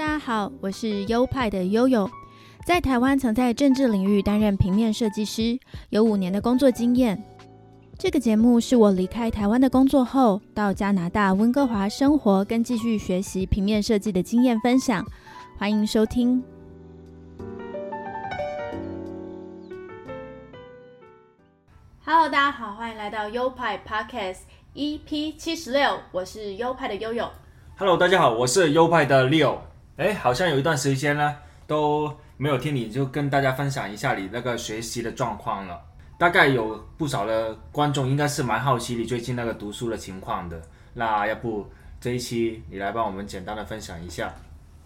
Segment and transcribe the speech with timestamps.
[0.00, 2.10] 大家好，我是优派的悠悠，
[2.64, 5.58] 在台湾曾在政治领域担任平面设计师，
[5.90, 7.22] 有五年的工作经验。
[7.98, 15.04] 这个节目是我离开台湾的工作后，到加拿大温哥华生活跟继续学习平面设计的经验分享，
[15.58, 16.42] 欢迎收听。
[22.06, 24.38] Hello，大家好，欢迎来到优派 Podcast
[24.74, 27.28] EP 七十六，我是优派的悠悠。
[27.76, 29.58] Hello，大家好，我是优派的 Leo。
[30.00, 31.36] 哎，好像有一段时间呢
[31.66, 35.78] 都没有听你，就跟大家分享一下你那个学习的状况了。
[36.16, 40.58] 大概有不少的观众应该是蛮好奇你最近那个读书的情况的。
[40.94, 41.66] 那要不
[42.00, 44.34] 这一期你来帮我们简单的分享一下？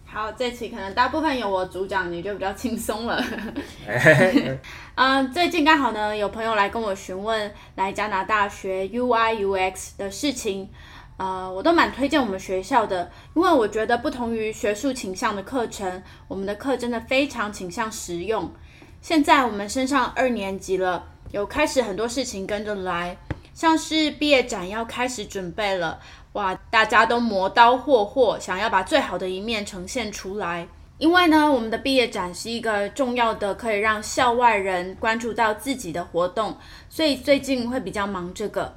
[0.04, 3.22] 好，这期可能大部分由我主讲，你就比较轻松了。
[3.86, 4.58] 哎，
[4.96, 10.68] 嗯，最近刚好呢，有朋友来跟我询问来加拿大学 UI UX 的事情，
[11.16, 18.50] 呃，我都蛮推荐我们学校的，因为我觉得不同于学术倾向的课程，我们的课真的非常倾向实用。
[19.00, 23.16] 现在我们升上二年级了，有开始很多事情跟着来，
[23.52, 26.00] 像是毕业展要开始准备了，
[26.32, 30.66] 哇，大家都磨刀霍霍，想要把最好的一面呈现出来。
[30.98, 36.56] 因为呢，我们的毕业展是一个重要的可以让校外人关注到自己的活动，
[36.88, 38.74] 所以最近会比较忙这个。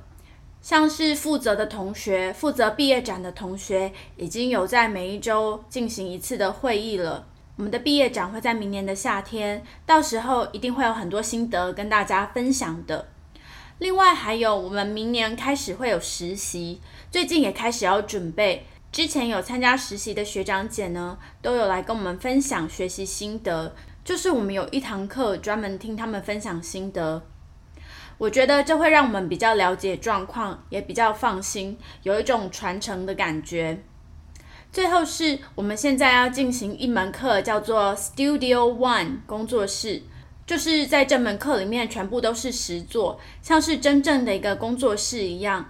[0.62, 7.26] 像是负责的同学，负责毕业展的同学，已经有在每一周进行一次的会议了。
[7.56, 13.08] 我们的毕业展会在明年的夏天，到时候一定会有很多心得跟大家分享的。
[13.80, 18.66] 另外还有，我们明年开始会有实习，最近也开始要准备。
[18.92, 27.22] 之前有参加实习的学长姐呢，都有来跟我们分享学习心得，就是我们有一堂课专门听他们分享心得。
[28.18, 33.84] 我觉得这会让我们比较了解状况，也比较放心，有一种传承的感觉。
[34.72, 40.02] 最后是我们现在要进行一门课，叫做 Studio One 工作室，
[40.46, 45.66] 就是在这门课里面全部都是实作，像是真正的一个工作室一样。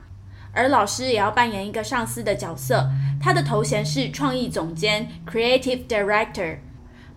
[0.53, 2.89] 而老师也要扮演一个上司的角色，
[3.21, 6.59] 他的头衔是创意总监 （Creative Director）。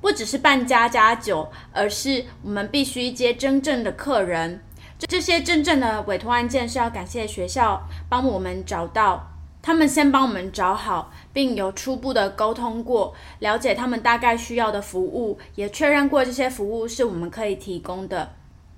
[0.01, 4.63] 不只是办家家酒，而是我们必须接真正的客人。
[5.09, 9.31] 这些真正的委托案件是要感谢学校帮我们找到，
[9.63, 18.35] 他们先帮我们找好，并有初步的沟通过，了解他们大概需要的服务，也确认过这些服务是我们可以提供的，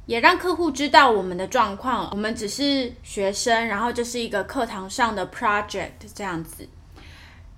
[0.06, 2.08] 也让客户知道我们的状况。
[2.12, 6.68] 我们只是学生，然后这是一个课堂上的 project 这样子。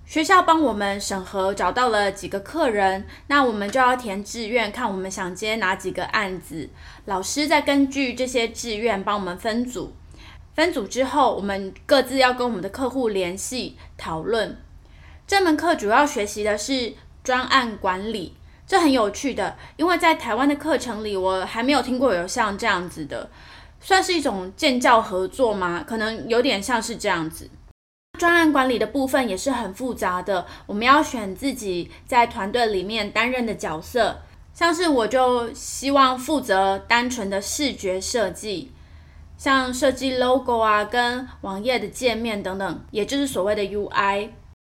[0.05, 6.69] 学校帮我们审核，找到了几个客人，那我们就要填志愿，看我们想接哪几个案子。
[7.05, 9.93] 老师再根据这些志愿帮我们分组，
[10.53, 14.55] 分组之后，我们各自要跟我们的客户联系讨论。
[15.25, 23.27] 这门课主要学习的是专案管理，这很有趣的，因为在台湾的课程里，我还没有听过有像这样子的，
[23.81, 25.83] 算是一种建教合作吗？
[25.85, 27.49] 可能有点像是这样子。
[28.15, 34.21] 专案管理的部分也是很复杂的，我们要选自己在团队里面担任的角色，
[34.53, 38.71] 像是我就希望负责单纯的视觉设计，
[39.37, 44.29] 像设计 logo 啊，跟网页的界面等等，也就是所谓的 UI。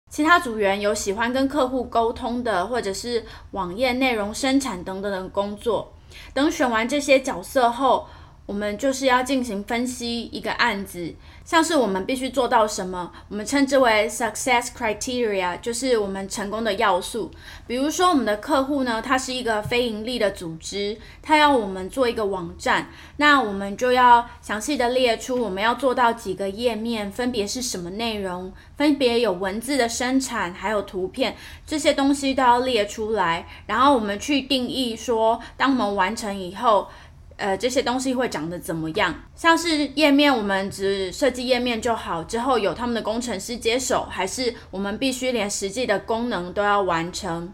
[0.10, 5.94] 其他组员有喜欢跟客户沟通的，或者是网页内容生产等等的工作。
[6.34, 8.08] 等选完这些角色后，
[8.48, 11.14] 我们就是要进行分析一个案子，
[11.50, 17.32] 像是我们必须做到什么，我们称之为 success criteria，就是我们成功的要素。
[17.66, 31.36] 比如说，我们的客户呢，他是一个非盈利的组织，他要我们做一个网站，那我们就要详细的列出我们要做到几个页面，分别是什么内容，分别有文字的生产，还有图片，
[31.66, 36.90] 这些东西都要列出来，然后我们去定义说，当我们完成以后。
[37.40, 39.16] 呃，这些东西会长得怎么样？
[39.34, 47.54] 像是页面，我们只设计页面就好，之后有他们的工程师接手，还是我们必须连实际的功能都要完成？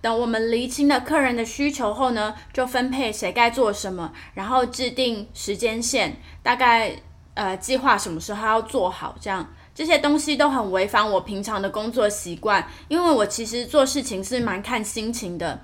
[0.00, 6.96] 等我们厘清了客人的需求后呢，就分配谁该做什么，然后制定时间线，大概
[7.34, 15.60] 呃计划什么时候要做好，这样这些东西都很违反我平常的工作习惯，因为我其实做事情是蛮看心情的，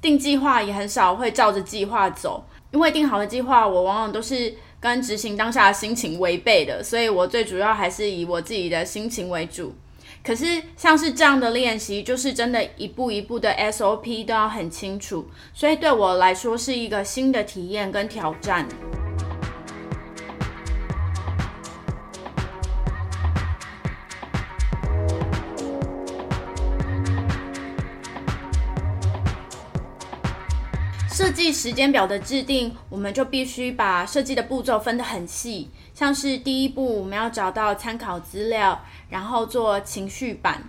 [0.00, 2.44] 定计划也很少会照着计划走。
[2.72, 9.74] 因为定好的计划，我往往都是跟执行当下的心情违背的，所以我最主要还是以我自己的心情为主。
[10.22, 18.68] 可是像是这样的练习，就是真的一步一步的 SOP 都要很清楚，所以对我来说是一个新的体验跟挑战。
[31.30, 38.80] 设计时间表的制定，我们就必须把设计的步骤分得很细，像是第一步我们要找到参考资料，
[39.10, 40.68] 然后做情绪版。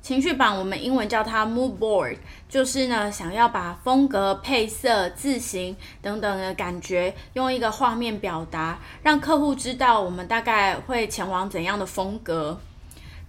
[0.00, 2.16] 情绪版我们英文叫它 mood board，
[2.48, 12.58] 就是呢想要把风格、配色、字形等等的感觉用一个画面表达，让客户知道我们大概会前往怎样的风格。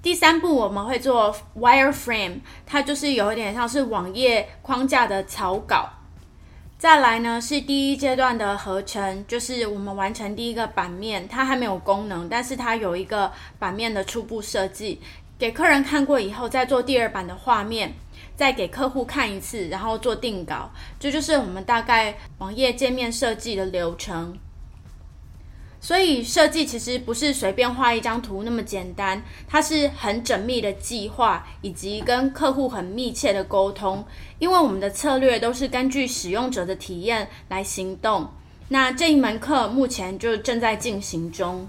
[0.01, 5.87] 第三步我们会做 wireframe，它就是有一点像是网页框架的草稿。
[6.83, 14.99] 再来呢是第一阶段的合成，就是我们完成第一个版面，它还没有功能，但是它有一个版面的初步设计。
[15.39, 17.93] 给客人看过以后，再做第二版的画面，
[18.35, 20.69] 再给客户看一次，然后做定稿。
[20.99, 24.37] 这就是我们大概网页界面设计的流程。
[25.83, 34.05] 所以设计其实不是随便画一张图那么简单，它是很缜密的计划，以及跟客户很密切的沟通。
[34.39, 38.29] 因为我们的策略都是根据使用者的体验来行动。
[38.69, 41.67] 那这一门课目前就正在进行中。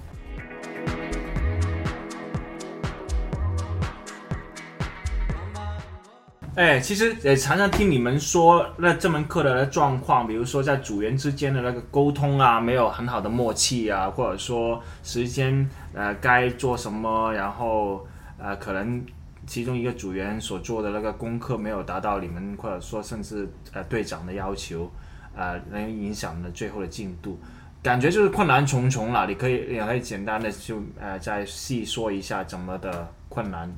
[6.56, 18.06] 哎，其实也常常听你们说那这门课的状况，比如说在组员之间的那个沟通啊，没有很好的默契啊，或者说时间呃该做什么，然后
[18.38, 19.04] 呃可能
[19.48, 24.88] 其中一个组员所做的那个功课没有达到你们或者说甚至呃队长的要求，
[25.36, 27.36] 呃能影响了最后的进度，
[27.82, 29.26] 感觉就是困难重重了。
[29.26, 33.74] 你可以也可以简单的就呃再细说一下怎么的困难。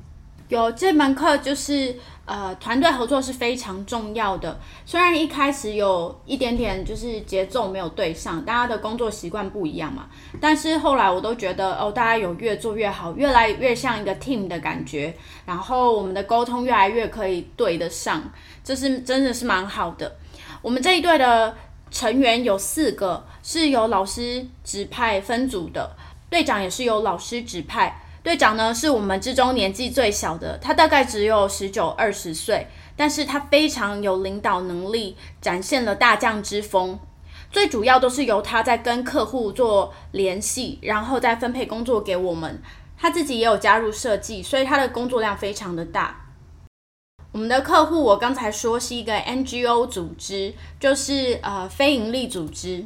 [0.49, 1.93] 有这门课就是
[2.25, 4.57] 呃团队合作是非常重要的。
[4.85, 10.07] 虽然一开始有一点点就是节奏没有对上，大家的工作习惯不一样嘛，
[10.39, 15.13] 但是后来我都觉得哦，大家有越做越好，越来越像一个 team 的感觉，
[15.45, 18.23] 然后我们的沟通越来越可以对得上，
[18.63, 20.15] 这是真的是蛮好的。
[20.61, 21.55] 我们这一队的
[21.91, 25.95] 成员有四个是由老师指派分组的，
[26.29, 28.01] 队长也是由老师指派。
[28.27, 36.99] 队长呢是我们之中年纪最小的，他大概只有十九二十岁，但是他非常有领导能力，展现了大将之风。
[37.49, 42.61] 最主要都是由他在跟客户做联系，然后再分配工作给我们。
[42.97, 46.25] 他自己也有加入设计，所以他的工作量非常的大。
[47.31, 52.83] 我们的客户我刚才说是一个 NGO 组织，就是呃非营利组织。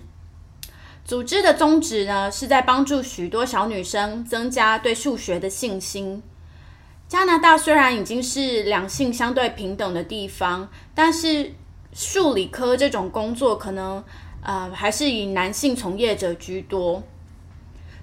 [1.11, 6.23] 组织的宗旨呢，是在帮助许多小女生增加对数学的信心。
[7.09, 11.51] 加拿大虽然已经是两性相对平等的地方，但是
[11.91, 14.01] 数理科这种工作可能
[14.41, 17.03] 呃还是以男性从业者居多。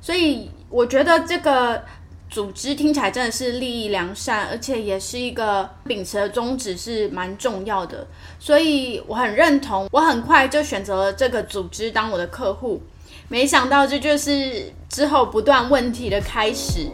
[0.02, 1.82] 所以我觉得这个
[2.28, 8.06] 组织听起来真的是利益良善，而且也是一个秉持的宗旨是蛮重要的。
[8.38, 12.82] 所以我很认同，我很快就选择了这个组织当我的客户。
[13.30, 16.88] 没想到这就是之后不断问题的开始。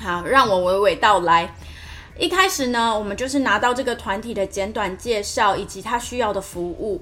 [0.00, 1.54] 好，让我娓娓道来。
[2.18, 7.00] 一开始呢，我们就是拿到这个团体的简短介绍以及他需要的服务。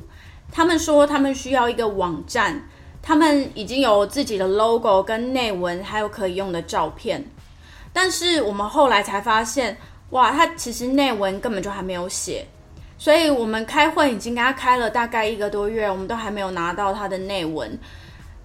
[0.52, 2.68] 他们说他们需要一个网站，
[3.00, 7.24] 他们已经有自己的 logo 跟内文，还有可以用的照片。
[7.94, 9.78] 但是我们后来才发现，
[10.10, 12.46] 哇，他其实内文根本就还没有写。
[13.00, 17.78] 所以我们开会已经跟他开了大概一个多月，我们都还没有拿到他的内文。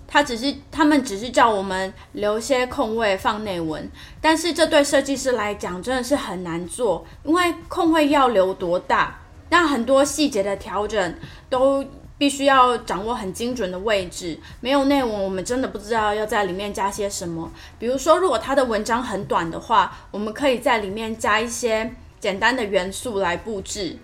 [0.07, 9.19] 他只是他们只是叫我们留些空位放内文，但是这对设计师来讲真的是很难做，因为空位要留多大，
[9.50, 11.15] 那很多细节的调整
[11.50, 11.83] 都
[12.17, 14.39] 必须要掌握很精准的位置。
[14.62, 17.51] 没有内文，我们真的不知道要在里面加些什么。
[17.77, 23.97] 比如说，如果他的文章很短的话，我们可以在里面加一些简单的元素来布置。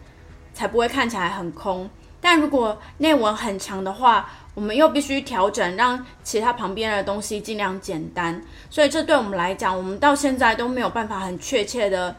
[0.53, 1.89] 才不会看起来很空。
[2.20, 8.39] 但如果内文很强的话，我们又必须调整，让其他旁边的东西尽量简单。
[8.70, 12.15] 所以这对我们来讲，我们到现在都没有办法很确切的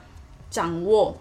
[0.51, 1.17] 掌握。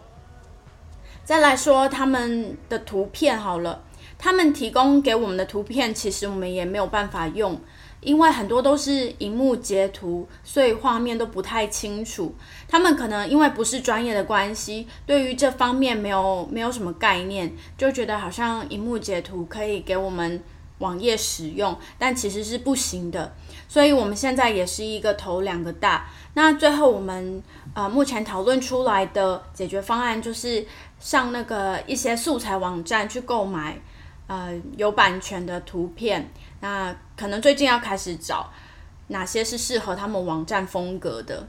[1.24, 3.84] 再来说他们的图片好了，
[4.18, 7.60] 他们提供给我们的图片，其实我们也没有办法用。
[8.02, 12.34] 因为很多都是荧幕截图，所以画面都不太清楚。
[12.68, 20.42] 他们可能因为不是专业的关系，对于这方面没有没有什么概念，就觉得好像荧幕截图可以给我们
[20.80, 23.34] 网页使用，但其实是不行的。
[23.68, 26.10] 所以我们现在也是一个头两个大。
[26.34, 27.44] 那最后我们
[27.76, 30.66] 呃目前讨论出来的解决方案就是
[31.00, 33.80] 上那个一些素材网站去购买
[34.28, 36.32] 呃有版权的图片。
[36.62, 38.50] 那可能最近要开始找
[39.08, 41.46] 哪些是适合他们网站风格的。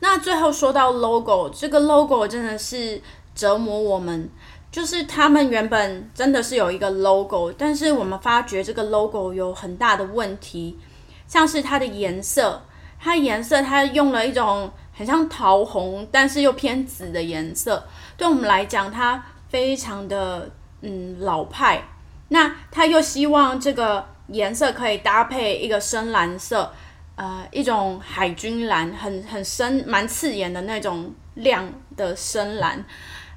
[0.00, 3.00] 那最后说到 logo，这个 logo 真的是
[3.34, 4.28] 折磨我们。
[4.72, 10.76] 就是他们原本真的是有一个 logo，但是我们发觉这个 logo 有很大的问题，
[11.28, 12.60] 像是它的颜色，
[12.98, 20.50] 它颜色它用了一种很像桃红，但是又偏紫的颜色，对我们来讲它非常的
[20.80, 21.80] 嗯老派。
[22.28, 26.72] 那他又希望这个颜色可以搭配一个深蓝色，
[27.16, 32.84] 呃，一种海军蓝，很很深蛮刺眼的那种亮的深蓝。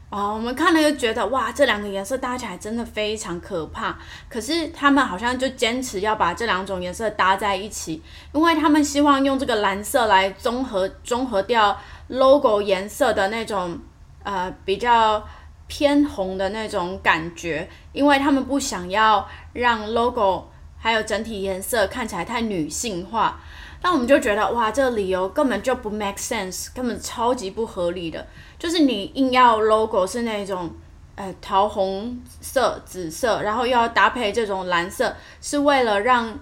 [0.09, 3.97] 哦，我们看了就觉得哇，这两个颜色搭起来真的非常可怕。
[4.29, 8.01] 可是他们好像就坚持要把这两种颜色搭在一起，
[8.31, 11.77] 因为他们希望用这个蓝色来综合综合掉
[12.07, 13.77] logo 颜色的那种
[14.23, 15.21] 呃比较
[15.67, 23.39] 偏红的那种感觉，因为他们不想要让 logo 还有整体颜色看起来太女性化。
[23.83, 28.25] 那我们就觉得哇，这个理由根本就不 make sense，根本超级不合理的。
[28.57, 30.71] 就是你硬要 logo 是那种
[31.15, 36.39] 呃桃红色、紫色，然后又要搭配这种蓝色，是为了让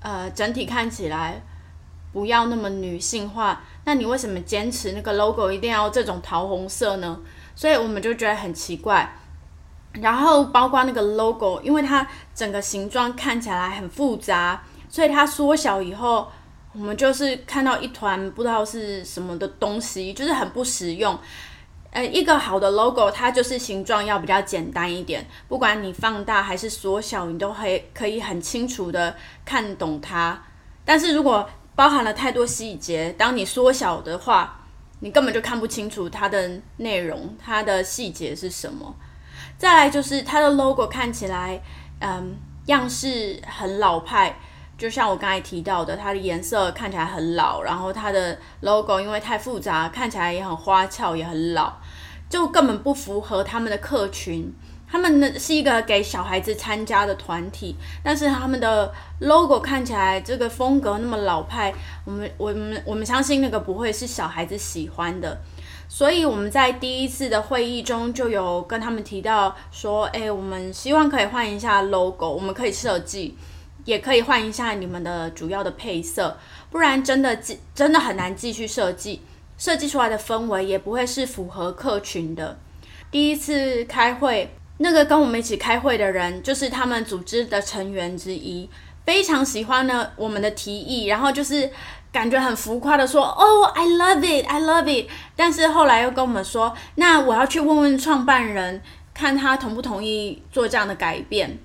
[0.00, 1.42] 呃整体看起来
[2.12, 3.64] 不要那么女性化。
[3.84, 7.18] 那你为什么坚持那个 logo 一定要这种桃红色呢？
[7.56, 9.12] 所以我们就觉得很奇怪。
[10.00, 16.28] 然后包括那个 logo，因为它整个形状看起来很复杂，所以它缩小以后。
[16.78, 21.18] 我们就是看到一团不知道是什么的东西，就是很不实用。
[21.90, 30.38] 呃，一个好的 logo，它就是形状要比较简单一点，不管你放大还是缩小，你都可以可以很清楚的看懂它。
[30.84, 34.60] 但是如果包含了太多细节，当你缩小的话，
[35.00, 38.94] 你根本就看不清楚它的内容，它的细节是什么。
[39.58, 41.60] 再来就是它的 logo 看起来，
[42.00, 42.36] 嗯，
[42.66, 44.36] 样式很老派。
[44.78, 51.72] 就像我刚才提到的，它的颜色看起来很老，然后它的 logo 因为太复杂，看起来也很花俏，也很老，
[52.28, 54.54] 就根本不符合他们的客群。
[54.88, 65.40] 他们呢是一个给小孩子参加的团体，但是他们的 logo 看起来这个风格那么老派，我们我们我们相信那个不会是小孩子喜欢的。
[65.88, 73.36] 所以我们在第一次的会议中就有跟他们提到说，哎，我们希望可以换一下 logo，我们可以设计。
[73.84, 76.36] 也可以换一下你们的主要的配色，
[76.70, 79.22] 不然真的继真的很难继续设计，
[79.56, 82.58] 设计出来的氛围也不会是符合客群的。
[83.12, 88.68] 第一次开会，那个跟我们一起开会的人就是他们组织的成员之一，
[89.06, 91.70] 非常喜欢呢我们的提议，然后就是
[92.12, 98.82] 感觉很浮夸的说：“哦，I love it, I love it。”但是后来又跟我们说：“那我要去问问创办人，
[99.14, 101.58] 看他同不同意做这样的改变。”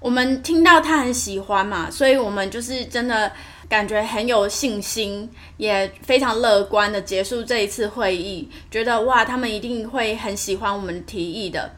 [0.00, 3.32] 我们听到他很喜欢嘛，所以我们就是真的
[3.68, 11.70] 感觉很有信心，也非常乐观的结束这一次会议，觉得哇，他们一定会很喜欢我们提议的。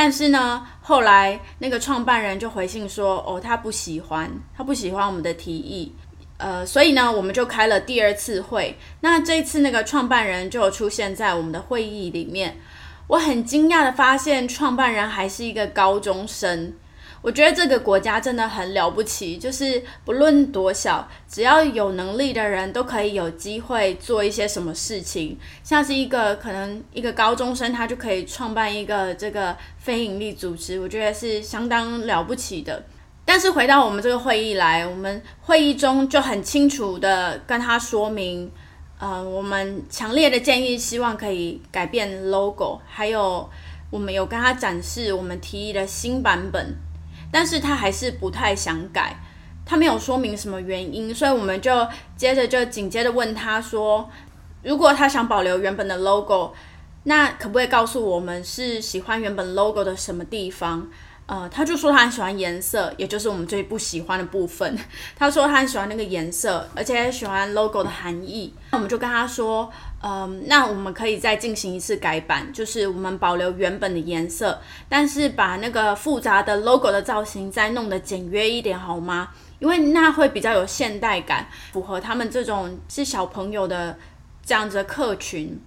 [0.00, 5.92] 但是呢，后来那个创办人就回信说，哦，他不喜欢，他不喜欢我们的提议。
[6.36, 8.78] 呃，所以呢，我们就开了第二次会。
[9.00, 12.60] 那这次那个创办人就出现在我们的会议里面，
[13.08, 16.74] 我很惊讶的发现，创办人还是一个高中生。
[17.20, 25.36] 我觉得这个国家真的很了不起，就是不论多小，只要有能力的人都可以有机会做一些什么事情。
[25.64, 32.84] 像是一个可能一个高中生，他就可以创办一个这个非营利组织，我觉得是相当了不起的。
[33.24, 38.50] 但是回到我们这个会议来，我们会议中就很清楚的跟他说明，
[38.98, 43.50] 呃，我们强烈的建议，希望可以改变 logo，还有
[43.90, 46.74] 我们有跟他展示我们提议的新版本。
[47.30, 49.16] 但是他还是不太想改，
[49.64, 54.08] 他没有说明什么原因，所以我们就接着就紧接着问他说，
[54.62, 56.52] 如果他想保留原本的 logo，
[57.04, 60.88] 那可不可以告诉我们是喜欢原本 logo 的什么地方？
[61.28, 64.78] 呃，他就说他很喜欢颜色，也就是我们最不喜欢的部分。
[65.14, 68.54] 他说他很喜欢那个颜色，而且喜欢 logo 的含义。
[68.70, 69.70] 那我们就跟他说，
[70.02, 74.58] 嗯，那我们可以再进行一次改版，就是我们保留原本的颜色，
[74.88, 79.28] 但是把那个复杂的 logo 的造型再弄得简约一点，好吗？
[79.58, 83.98] 因为那会比较有现代感，符合他们这种是小朋友的
[84.42, 85.60] 这样子的客群。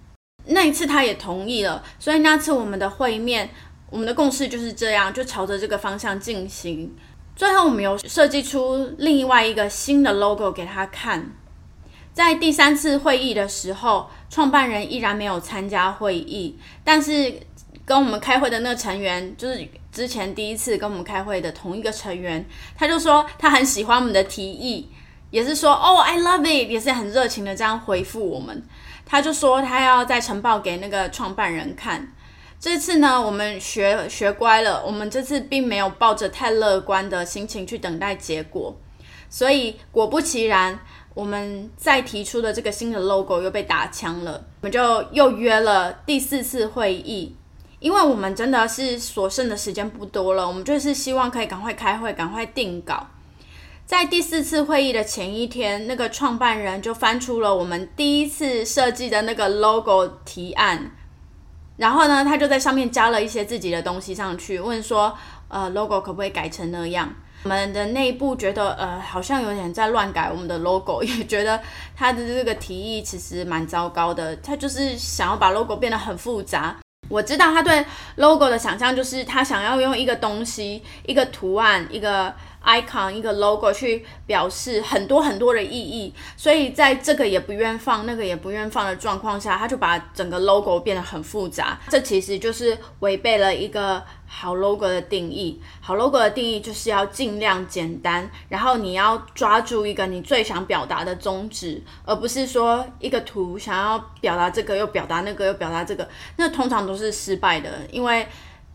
[0.46, 3.50] 那一次他也同意了，所以那次我们的会面。
[3.92, 6.90] 我们的共识就是这样，就朝着这个方向进行。
[7.36, 11.30] 最后，我们有设计出另外一个新的 logo 给他看。
[12.14, 17.34] 在第三次会议的时候，创办人依然没有参加会议，但是
[17.84, 22.42] 跟我们开会的那个成员，就是之前第一次跟我们开会的同一个成员，
[22.74, 24.88] 他就说他很喜欢我们的提议，
[25.30, 28.62] 也是说哦，I love it，也是很热情的这样回复我们。
[29.04, 32.10] 他就说他要再呈报给那个创办人看。
[32.62, 38.72] 这次呢，我们学学乖了，我们这次并没有抱着太乐观的心情去等待结果，
[39.28, 40.78] 所以果不其然，
[41.12, 44.44] 我们再提出的这个新的 logo 又被打枪了。
[44.60, 47.34] 我们就又约了第四次会议，
[47.80, 53.08] 因为我们真的是所剩的时间不多了，我们就是希望可以赶快开会，赶快定稿。
[53.84, 60.92] 在第四次会议的前一天，那个创办人就翻出了我们第一次设计的那个 logo 提案，
[61.76, 65.16] 然后呢，他就在上面加了一些自己的东西上去，问说，
[65.48, 67.12] 呃，logo 可不可以改成那样？
[67.44, 71.60] 我们的内部觉得，呃，好像有点在乱改我们的 logo，也觉得
[71.96, 76.76] 他的这个提议其实蛮糟糕的，他就是想要把 logo 变得很复杂。
[77.08, 77.84] 我知道他对
[78.16, 82.32] logo 的想象就是他想要用一个东西、一个图案、一个。
[82.64, 91.78] Icon 一个 logo 去表示很多很多的意义，所以在这个也不愿放，那个也不愿放的状况下，他就把整个 logo 变得很复杂。
[91.88, 95.60] 这其实就是违背了一个好 logo 的定义。
[95.80, 108.26] 好 logo 的定义就是要尽量简单，然后你要抓住一个你最想表达的宗旨，而不是说一个图想要表达这个又表达那个又表达这个，那通常都是失败的，因为。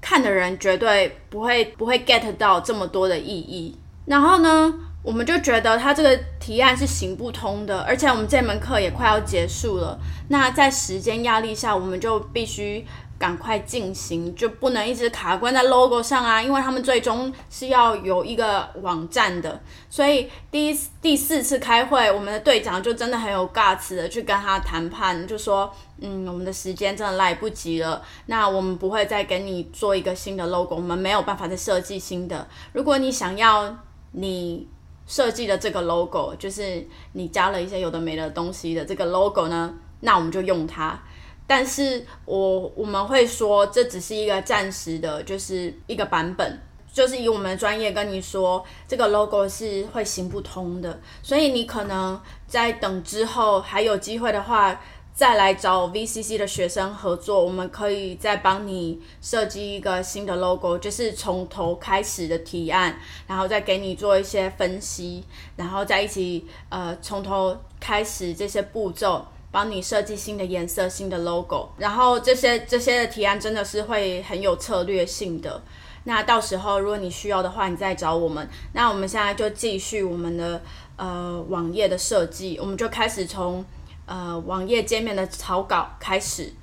[0.10, 4.74] 看的人绝对不会不会 get 到这么多的意义，然后呢，
[5.04, 10.00] 我们就觉得他这个提案是行不通的，而且我们这门课也快要结束了，
[10.30, 12.86] 那在时间压力下，我们就必须。
[13.20, 16.40] 赶快进行，就不能一直卡关在 logo 上啊！
[16.40, 19.60] 因为他们最终是要有一个网站的，
[19.90, 32.48] 所以第一第四次开会，我们的队长就真的很有 guts 的去跟他谈判，就说：“嗯，我们的时间真的来不及了，那我们不会再给你做一个新的 logo，我们没有办法再设计新的。
[32.74, 33.76] 如果你想要
[34.12, 34.68] 你
[35.08, 41.00] 设计的这个 logo，就是你加了一些有的没的东西的这个 logo 呢，那我们就用它。”
[41.48, 46.60] 但是我我们会说，这只是一个暂时的，就是一个版本，
[46.92, 54.78] 就是以我们专业跟你说，这个 logo 是会行不通的，所以你可能在等之后还有机会的话，
[55.14, 65.24] 再来找 VCC 的学生合作，我们可以再帮你设计一个新的 logo，就是从头开始的提案，然后再给你做一些分析，
[65.56, 69.26] 然后再一起呃从头开始这些步骤。
[69.58, 75.60] 帮你设计新的颜色、新的 logo，然后这些这些的提案真的是会很有策略性的。
[76.04, 78.48] 那到时候如果你需要的话，你再找我们。
[78.74, 80.62] 那我们现在就继续我们的
[80.96, 83.66] 呃网页的设计，我们就开始从
[84.06, 86.54] 呃网页界面的草稿开始。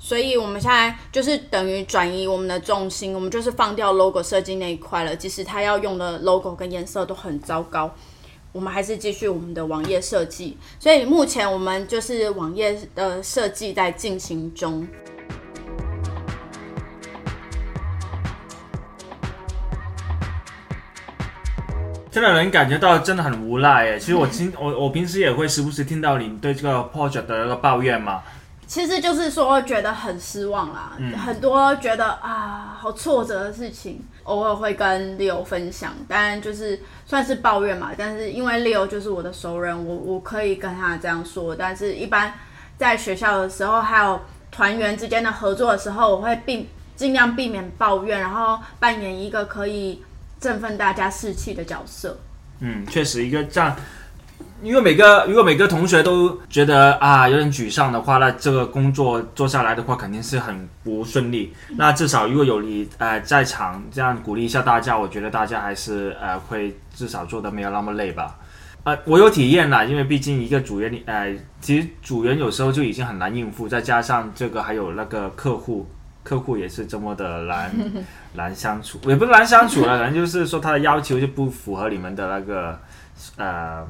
[0.00, 5.14] 所以我们现在就是等于转移我们的重心，我们就是放掉 logo 设计那一块了。
[5.14, 7.94] 即使他要用的 logo 跟颜色都很糟糕。
[8.54, 14.86] 我们还是继续我们的网页设计，所以目前我们就是网页的设计在进行中。
[22.12, 23.98] 真的能感觉到真的很无奈诶。
[23.98, 28.22] 其实我今我我平时也会时不时听到你对这个 project 的那个抱怨嘛。
[28.66, 30.92] 其实就是说觉得很失望啦，
[31.24, 37.90] 很多觉得啊好挫折的事情，偶尔会跟 Leo 分享，当然就是算是抱怨嘛。
[37.96, 41.54] 但是因为 Leo 就是我的熟人，我我可以跟他这样说。
[41.54, 42.32] 但是一般
[42.78, 50.02] 在学校的时候，还有团员之间的合作的时候，我会避尽量避免抱怨，然后扮演一个可以
[50.40, 52.16] 振奋大家士气的角色。
[52.60, 53.76] 嗯，确实一个这样。
[54.64, 61.52] 因为每个如果每个同学都觉得啊有点沮丧的话，那这个工作做下来的话肯定是很不顺利。
[61.76, 68.38] 那至少如果有你呃在场这样鼓励一下大家，我觉得大家还是呃会至少做的没有那么累吧。
[68.84, 75.86] 呃，我有体验啦，因为毕竟一个组员呃其实组员有时候就已经很难应付，再加上这个还有那个客户，
[76.22, 77.70] 客户也是这么的难
[78.32, 82.80] 难相处，也不是难相处了，可能就是说他的要求就不符合你们的那个
[83.36, 83.86] 呃。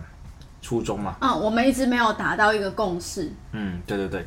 [0.65, 3.31] 初衷嘛，嗯，我们一直没有达到一个共识。
[3.53, 4.27] 嗯，对对对，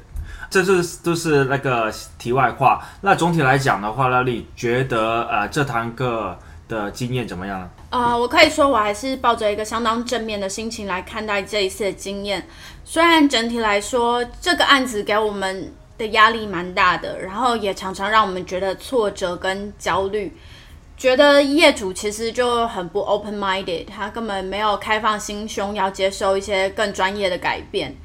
[0.51, 2.79] 这是都是那个题外话。
[3.01, 7.69] 那总体来讲的话，那你觉得呃这堂课的经验怎么样呢？
[7.89, 12.47] 呃，我可以说我还是抱着一个相当正面的心情来看待这一次的经验。
[12.85, 20.37] 虽然整体来说这个案子给我们的压力蛮大的，然后也常常让我们觉得挫折跟焦虑。
[20.97, 27.95] 觉得业主其实就很不 open minded，他根本没有开放心胸，要接受一些更专业的改变。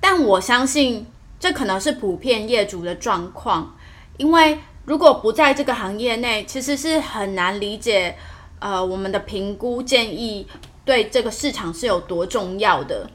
[0.00, 1.06] 但我相信
[1.38, 3.76] 这可能是普遍业主的状况，
[4.16, 8.16] 因为如果不在这个行业内，其实是很难理解，
[8.58, 10.46] 呃，我们的评估建议
[10.84, 13.08] 对这个市场是有多重要的。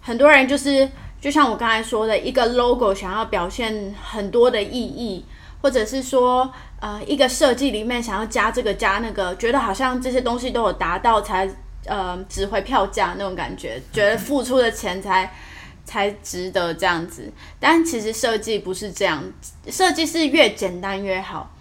[0.00, 0.88] 很多人就是
[1.20, 5.24] 就像我刚才说的，一个 logo 想要表现很多的意义，
[5.64, 11.48] 或者是说呃一个设计里面想要加这个加那个，觉得好像这些东西都有达到才
[11.86, 15.32] 呃值回票价那种感觉，觉得付出的钱才。
[15.86, 19.22] 才值得这样子，但其实设计不是这样，
[19.68, 21.54] 设计是越简单越好。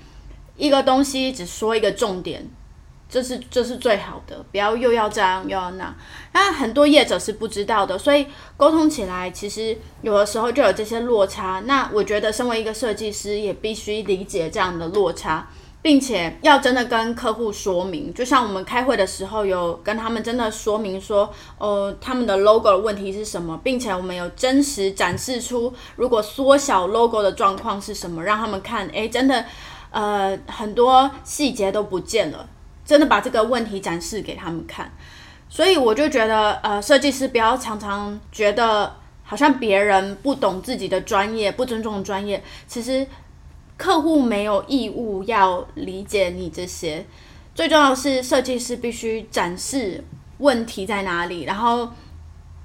[0.55, 2.41] 一个东西只说一个重点，
[3.13, 5.95] 这是这是最好的，不要又要这样又要那。
[6.33, 8.25] 那很多业者是不知道的，所以
[8.57, 11.61] 沟通起来其实有的时候就有这些落差。
[11.67, 15.47] 那我觉得身为一个设计师，也必须理解这样的落差。
[15.83, 29.43] 并且要真的跟客户说明，就像我们开会的时候有跟他们真的说明说，呃，他们的 logo 的问题是什么，并且我们有真实展示出如果缩小 logo 的状况是什么，让他们看，诶，真的，
[29.91, 32.47] 呃，很多细节都不见了，
[32.85, 34.91] 真的把这个问题展示给他们看。
[35.49, 43.07] 所以我就觉得，呃，设计师不要常常觉得好像别人不懂自己的专业，不尊重专业，其实。
[43.75, 47.03] 客户没有义务要理解你这些，
[47.55, 50.01] 最重要的是设计师必须展示
[50.37, 51.89] 问题在哪里，然后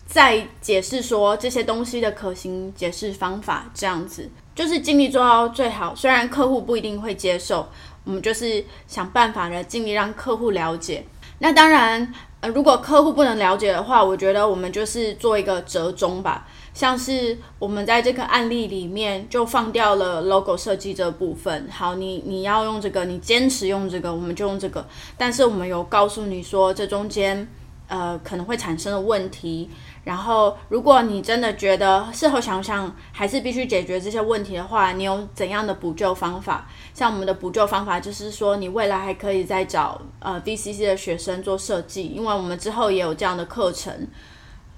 [0.07, 5.95] 再解释说这些东西的可行解释方法，这样子就是尽力做到最好。
[5.95, 7.67] 虽然客户不一定会接受，
[8.09, 11.05] 我们就是想办法呢尽力让客户了解。
[11.41, 16.49] 那当然，呃，如果客户不能了解的话，我觉得我们就是做一个折中吧。
[16.73, 21.69] 像是我们在这个案例里面就放掉了 logo 设计这部分。
[21.71, 24.87] 好，你你要用这个，你坚持用这个，我们就用这个。
[25.19, 27.47] 但是我们有告诉你说，这中间
[27.89, 29.69] 呃可能会产生的问题。
[30.09, 36.67] 然后，如果你真的觉得事后想想还是必须解决这些问题的话，你有怎样的补救方法？
[36.95, 44.09] 像我们的补救方法就是说，你未来还可以再找呃 VCC 的学生做设计，因为我们之后也有这样的课程。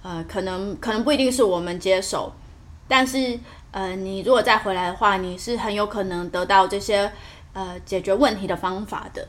[0.02, 2.32] 呃，可能可能不一定是我们接手，
[2.88, 3.38] 但是
[3.70, 7.12] 呃，你如果再回来的话，你是很有可能得到这些
[7.52, 9.28] 呃解决问题的方法的。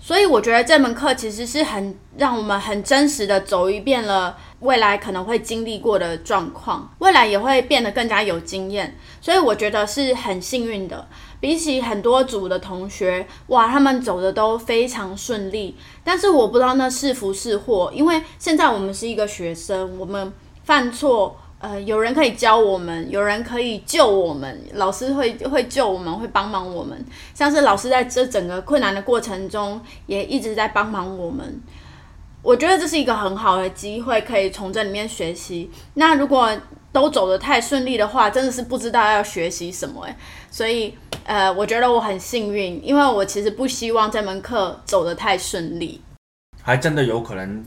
[0.00, 8.96] 所以我觉得这门课其实是很让我们很真实的走一遍了未来可能会经历过的状况，未来也会变得更加有经验。
[9.20, 11.06] 所以我觉得是很幸运的。
[11.40, 15.76] 比起很多组的同学，哇，他们走的都非常顺利。
[16.02, 20.32] 但是我不知道那是福是祸，因为现在我们是一个学生，我们
[20.64, 27.04] 犯错，呃，有人可以教我们，有人可以救我们，老师会会救我们，会帮忙我们。
[27.34, 31.60] 像是老师在这整个困难的过程中，也一直在帮忙我们。
[32.42, 35.68] 我觉得这是一个很好的机会，可以从这里面学习。
[35.94, 36.48] 那如果
[36.92, 40.14] 都走得太顺利的话，真的是不知道要学习什么诶。
[40.50, 46.00] 所以，呃，我觉得我很幸运，因为我其实不希望这门课走得太顺利。
[46.62, 47.64] 还真的有可能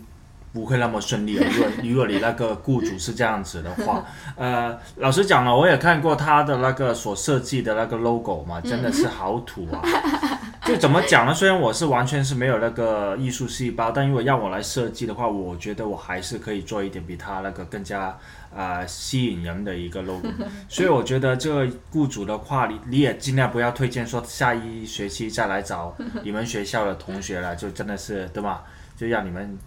[0.54, 1.36] 不会那么顺利。
[1.36, 4.04] 如果 如果你那个雇主是这样子的话，
[4.36, 9.82] 呃，老实讲了，我也看过他的那个所设计的那个 logo 嘛，真的是好土啊。
[10.64, 11.34] 就怎么讲呢？
[11.34, 18.18] 虽然我是完全是没有那个艺术细胞，但如果让我来设计的话，我觉得我还是可以做一点比他那个更加。
[18.54, 20.28] 啊，吸引人的一个 logo，
[20.68, 28.66] 所以我觉得这个雇主的话，你你也尽量不要推荐说下一学期再来找你们学校的同学了，就真的是对吧？
[28.98, 29.58] 就让你们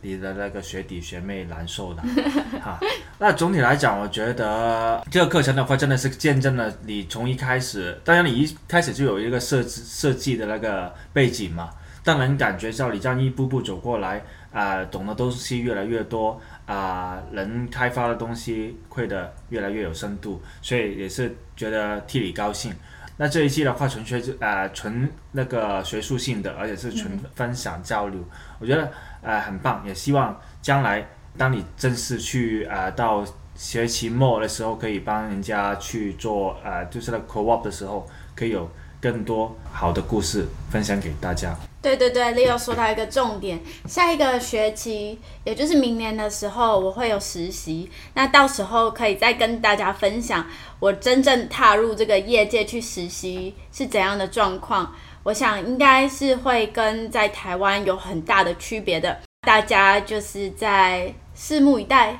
[0.00, 2.02] 你的那个学弟学妹难受的
[2.62, 2.78] 哈。
[3.18, 11.70] 那总体来讲，我觉得这个课程的话，真的是见证了你从一开始，当然你一开始就有一个设置设计的那个背景嘛，
[12.02, 16.40] 但能感觉到你这样一步步走过来，啊，懂的东西越来越多。
[16.64, 22.72] 啊，能开发的东西会的越来越有深度，所以也是觉得替你高兴。
[23.16, 28.24] 那这一期的话，纯学呃纯那个学术性的，而且是纯分享交流，
[28.60, 28.90] 我觉得
[29.22, 29.82] 呃很棒。
[29.86, 31.08] 也希望将来
[31.38, 33.24] 当你正式去呃到
[33.56, 38.68] 学期末的时候，可以帮人家去做呃就是那 co-op 的时候，可以有。
[39.02, 41.52] 更多好的故事分享给大家。
[41.82, 43.58] 对对对，Leo 说到一个重点，
[43.88, 50.46] 下一个学期，也就是明年的时候，我会有实习，那到时候可以再跟大家分享
[50.78, 54.94] 我真正踏入这个业界去实习是怎样的状况。
[55.24, 62.18] 我想应该是会跟在台湾有很大的区别的，大家就是在拭目以待。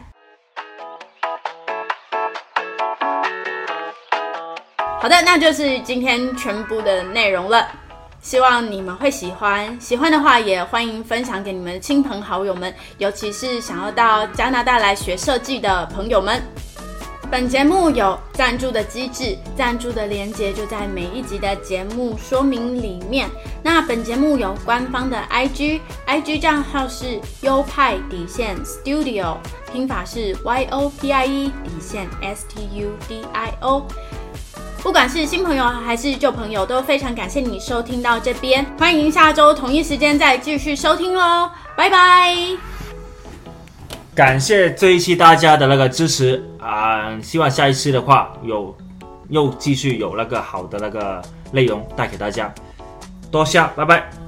[5.00, 7.68] 好的，那就是今天全部的内容了。
[8.20, 16.40] 希望你们会喜欢，喜欢的话也欢迎分享给你们亲朋好友们，尤其是想要到加拿大来学设计的朋友们。
[17.33, 23.27] 本节目有赞助的机制，赞助的连接就在每一集的节目说明里面。
[23.62, 29.38] 那本节目有官方的 IG，IG 账号是优派底线 Studio，
[29.73, 33.87] 拼法是 Y O P I E 底线 S T U D I O。
[34.83, 42.37] 不管是新朋友还是旧朋友，都非常感谢你收听到这边，欢迎下周同一时间再继续收听喽，拜拜。
[44.14, 48.75] 感谢这一期大家的那个支持啊、希望下一次的话有
[49.29, 51.20] 又继续有那个好的那个
[51.51, 52.53] 内容带给大家，
[53.31, 54.21] 多谢，拜拜。